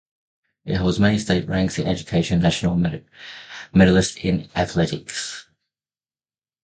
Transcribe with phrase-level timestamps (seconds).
[0.65, 3.03] It holds many state ranks in education and National
[3.71, 5.47] medalist in athletics.